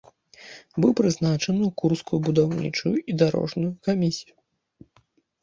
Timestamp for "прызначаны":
0.99-1.37